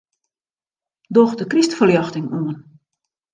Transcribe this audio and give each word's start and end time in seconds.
Doch 1.17 1.33
de 1.39 1.45
krystferljochting 1.51 2.27
oan. 2.39 2.57